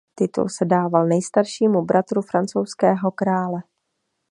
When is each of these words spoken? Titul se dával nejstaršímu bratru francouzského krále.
Titul 0.13 0.47
se 0.49 0.65
dával 0.65 1.07
nejstaršímu 1.07 1.81
bratru 1.81 2.21
francouzského 2.21 3.11
krále. 3.11 3.63